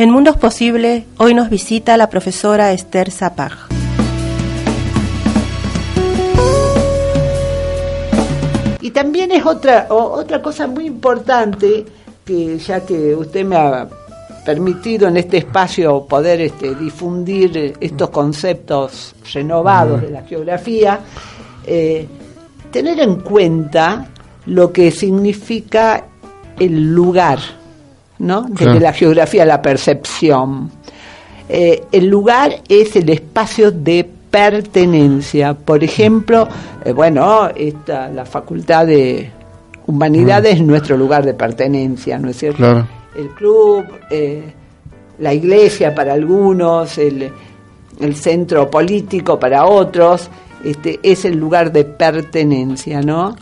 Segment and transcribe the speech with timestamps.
[0.00, 3.52] En Mundos Posible, hoy nos visita la profesora Esther Zapag.
[8.80, 11.84] Y también es otra, otra cosa muy importante,
[12.24, 13.86] que ya que usted me ha
[14.46, 21.00] permitido en este espacio poder este, difundir estos conceptos renovados de la geografía,
[21.66, 22.08] eh,
[22.72, 24.08] tener en cuenta
[24.46, 26.06] lo que significa
[26.58, 27.59] el lugar,
[28.20, 28.46] ¿no?
[28.48, 30.70] Desde la geografía, la percepción.
[31.48, 35.54] Eh, el lugar es el espacio de pertenencia.
[35.54, 36.46] Por ejemplo,
[36.84, 39.30] eh, bueno, esta, la Facultad de
[39.86, 42.86] Humanidades es nuestro lugar de pertenencia, ¿no es cierto?
[43.16, 44.44] El club, eh,
[45.18, 47.28] la iglesia para algunos, el,
[47.98, 50.30] el, centro político para otros,
[50.62, 53.34] este, es el lugar de pertenencia, ¿no?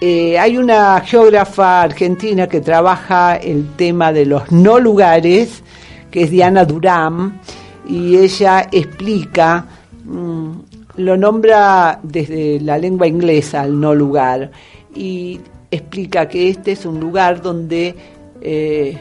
[0.00, 5.62] Eh, hay una geógrafa argentina que trabaja el tema de los no lugares,
[6.10, 7.40] que es Diana Durán,
[7.88, 9.64] y ella explica,
[10.04, 10.50] mm,
[10.96, 14.50] lo nombra desde la lengua inglesa, el no lugar,
[14.94, 17.94] y explica que este es un lugar donde
[18.42, 18.98] eh,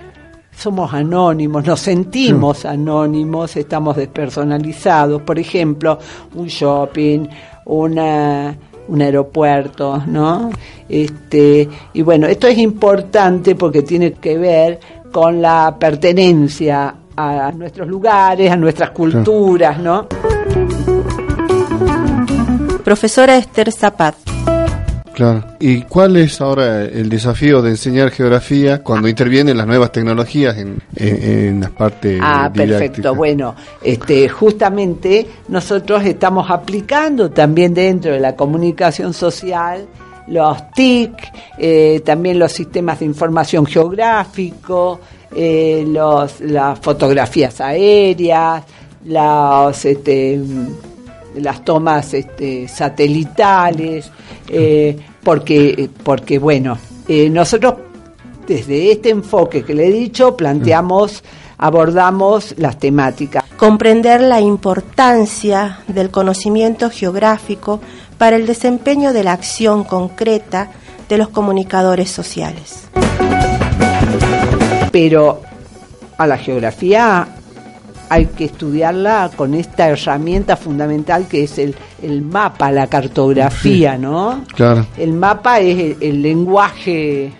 [0.55, 5.21] somos anónimos, nos sentimos anónimos, estamos despersonalizados.
[5.23, 5.99] Por ejemplo,
[6.35, 7.27] un shopping,
[7.65, 8.55] una
[8.87, 10.49] un aeropuerto, ¿no?
[10.87, 14.79] Este, y bueno, esto es importante porque tiene que ver
[15.11, 20.07] con la pertenencia a nuestros lugares, a nuestras culturas, ¿no?
[22.83, 24.15] Profesora Esther Zapat.
[25.15, 25.45] Claro.
[25.61, 30.81] ¿Y cuál es ahora el desafío de enseñar geografía cuando intervienen las nuevas tecnologías en,
[30.97, 33.15] en, las partes Ah, perfecto.
[33.15, 39.87] Bueno, este, justamente nosotros estamos aplicando también dentro de la comunicación social
[40.27, 41.13] los TIC,
[41.57, 44.99] eh, también los sistemas de información geográfico,
[45.33, 48.63] eh, los, las fotografías aéreas,
[49.05, 50.41] los, este,
[51.35, 54.11] las tomas este, satelitales,
[54.47, 57.75] eh, porque, porque, bueno, eh, nosotros
[58.47, 61.23] desde este enfoque que le he dicho planteamos,
[61.57, 63.43] abordamos las temáticas.
[63.57, 67.79] Comprender la importancia del conocimiento geográfico
[68.17, 70.71] para el desempeño de la acción concreta
[71.09, 72.87] de los comunicadores sociales.
[74.91, 75.41] Pero
[76.17, 77.27] a la geografía
[78.09, 84.43] hay que estudiarla con esta herramienta fundamental que es el, el mapa, la cartografía, ¿no?
[84.55, 84.85] Claro.
[84.97, 87.31] El mapa es el, lenguaje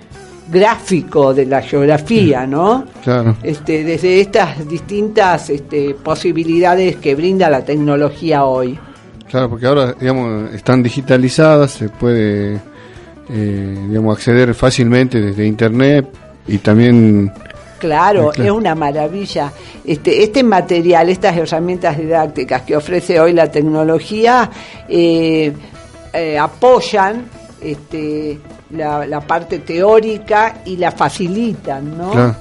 [0.49, 2.85] gráfico de la geografía, ¿no?
[3.03, 3.35] Claro.
[3.41, 8.77] Este, desde estas distintas este, posibilidades que brinda la tecnología hoy.
[9.29, 12.59] Claro, porque ahora, digamos, están digitalizadas, se puede,
[13.29, 16.07] eh, digamos, acceder fácilmente desde Internet
[16.47, 17.31] y también
[17.79, 19.51] Claro, es una maravilla.
[19.83, 24.49] Este, este material, estas herramientas didácticas que ofrece hoy la tecnología,
[24.87, 25.51] eh,
[26.13, 27.25] eh, apoyan
[27.61, 28.39] este,
[28.71, 32.35] la, parte teórica y la facilitan, ¿no?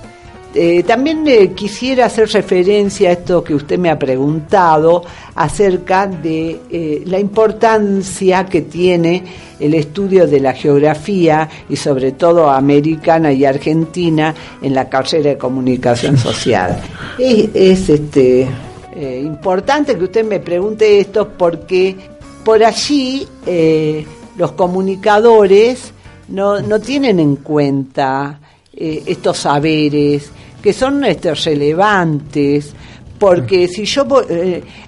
[0.54, 5.02] Eh, también quisiera hacer referencia a esto que usted me ha preguntado
[5.34, 9.24] acerca de la importancia que tiene
[9.58, 15.38] el estudio de la geografía y sobre todo americana y argentina en la carrera de
[15.38, 16.80] comunicación social.
[17.18, 18.48] Es, este,
[18.94, 21.96] eh, importante que usted me pregunte esto porque
[22.44, 24.04] por allí eh,
[24.36, 25.92] los comunicadores
[26.28, 28.40] no, no, tienen en cuenta
[28.72, 30.30] eh, estos saberes
[30.64, 32.72] que son este, relevantes
[33.18, 34.06] porque si yo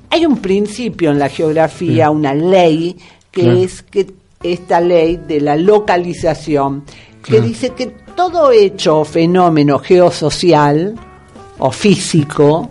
[0.09, 2.97] hay un principio en la geografía, una ley
[3.31, 4.07] que es que
[4.43, 6.85] esta ley de la localización,
[7.23, 10.95] que dice que todo hecho o fenómeno geosocial
[11.59, 12.71] o físico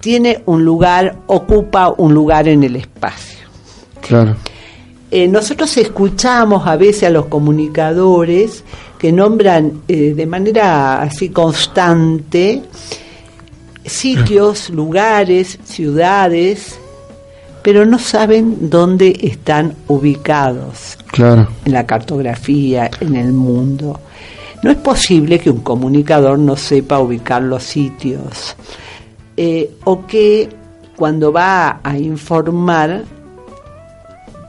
[0.00, 3.46] tiene un lugar, ocupa un lugar en el espacio.
[4.00, 4.36] Claro.
[5.10, 8.64] eh, nosotros escuchamos a veces a los comunicadores
[8.98, 12.62] que nombran eh, de manera así constante
[13.84, 16.78] sitios, lugares, ciudades,
[17.62, 21.48] pero no saben dónde están ubicados Claro.
[21.64, 24.00] en la cartografía, en el mundo.
[24.62, 28.56] No es posible que un comunicador no sepa ubicar los sitios
[29.36, 30.48] eh, o que
[30.96, 33.04] cuando va a informar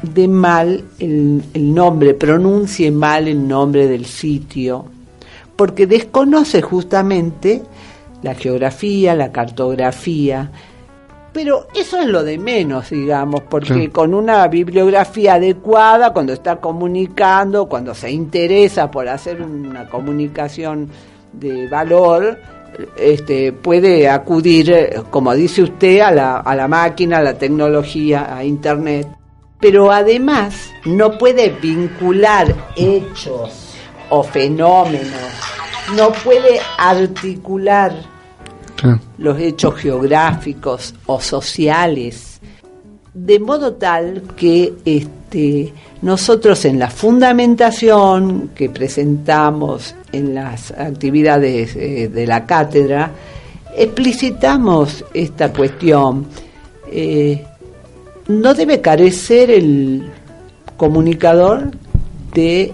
[0.01, 4.85] de mal el, el nombre, pronuncie mal el nombre del sitio,
[5.55, 7.61] porque desconoce justamente
[8.21, 10.51] la geografía, la cartografía,
[11.31, 13.87] pero eso es lo de menos, digamos, porque Sí.
[13.89, 20.89] con una bibliografía adecuada, cuando está comunicando, cuando se interesa por hacer una comunicación
[21.33, 22.37] de valor,
[22.97, 28.35] este, puede acudir, eh, como dice usted, a la, a la máquina, a la tecnología,
[28.35, 29.07] a Internet.
[29.59, 33.75] Pero además no puede vincular hechos
[34.09, 35.33] o fenómenos,
[35.95, 37.93] no puede articular
[39.17, 42.39] los hechos geográficos o sociales,
[43.13, 52.07] de modo tal que este, nosotros en la fundamentación que presentamos en las actividades eh,
[52.07, 53.11] de la cátedra,
[53.75, 56.27] explicitamos esta cuestión.
[56.91, 57.45] Eh,
[58.29, 60.07] no debe carecer el
[60.77, 61.71] comunicador
[62.33, 62.71] de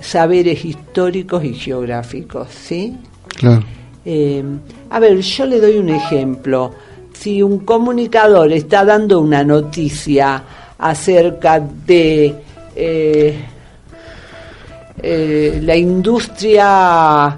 [0.00, 2.96] saberes históricos y geográficos, ¿sí?
[3.26, 3.64] Claro.
[4.04, 4.42] Eh,
[4.88, 6.72] a ver, yo le doy un ejemplo.
[7.12, 10.44] Si un comunicador está dando una noticia
[10.78, 12.34] acerca de
[12.76, 13.44] eh,
[15.02, 17.36] eh, la industria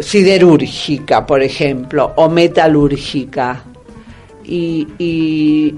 [0.00, 3.64] siderúrgica, por ejemplo, o metalúrgica,
[4.44, 5.74] y, y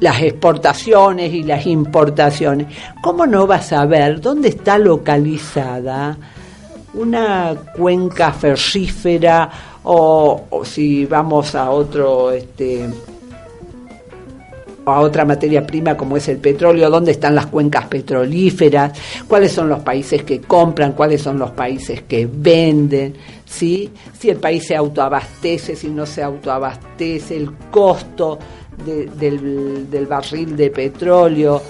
[0.00, 2.66] las exportaciones y las importaciones,
[3.02, 6.16] ¿cómo no va a saber dónde está localizada
[6.94, 9.50] una cuenca ferrífera
[9.84, 12.88] o, o si vamos a otro este
[14.86, 18.92] a otra materia prima como es el petróleo, dónde están las cuencas petrolíferas,
[19.28, 23.14] cuáles son los países que compran, cuáles son los países que venden,
[23.44, 23.90] ¿sí?
[24.18, 28.38] si el país se autoabastece, si no se autoabastece, el costo
[28.84, 31.62] de- del, del barril de petróleo.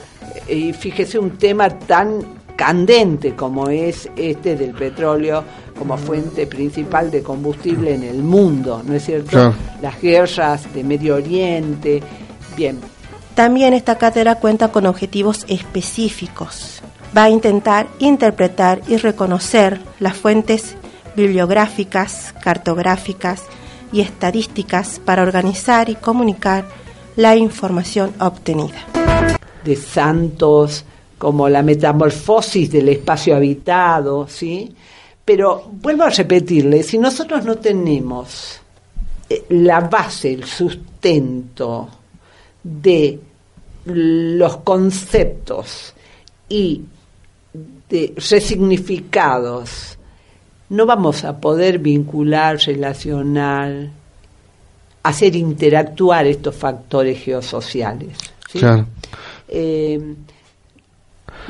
[0.48, 5.42] Y fíjese un tema tan candente como es este del petróleo
[5.78, 9.30] como fuente principal de combustible en el mundo, ¿no es cierto?
[9.30, 9.54] Claro.
[9.80, 12.02] Las guerras de Medio Oriente.
[12.56, 12.78] Bien,
[13.34, 16.82] También esta cátedra cuenta con objetivos específicos.
[17.16, 20.76] Va a intentar interpretar y reconocer las fuentes
[21.16, 23.42] bibliográficas, cartográficas
[23.92, 26.66] y estadísticas para organizar y comunicar
[27.16, 28.86] la información obtenida.
[29.64, 30.84] de santos
[31.18, 34.74] como la metamorfosis del espacio habitado, ¿sí?
[35.22, 38.58] Pero vuelvo a repetirle, si nosotros no tenemos
[39.28, 41.88] eh, la base, el sustento
[42.62, 43.18] de
[43.84, 45.94] los conceptos
[46.48, 46.82] y
[47.88, 49.98] de resignificados,
[50.70, 53.90] no vamos a poder vincular, relacionar,
[55.02, 58.16] hacer interactuar estos factores geosociales.
[58.50, 58.58] ¿sí?
[58.58, 58.86] Claro.
[59.48, 60.14] Eh,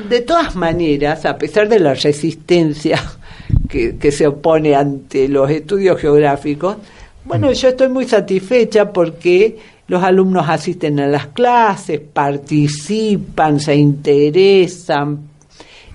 [0.09, 3.01] de todas maneras, a pesar de la resistencia
[3.69, 6.77] que, que se opone ante los estudios geográficos,
[7.23, 15.19] bueno, yo estoy muy satisfecha porque los alumnos asisten a las clases, participan, se interesan,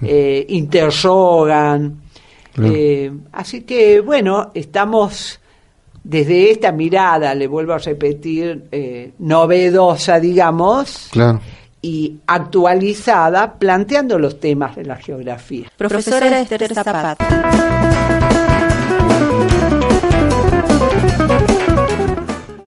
[0.03, 2.03] eh, interrogan.
[2.53, 2.73] Claro.
[2.75, 5.41] Eh, así que, bueno, estamos
[6.09, 11.41] desde esta mirada, le vuelvo a repetir, eh, novedosa, digamos, Claro.
[11.83, 15.67] y actualizada, planteando los temas de la geografía.
[15.77, 17.17] Profesora Esther Zapata.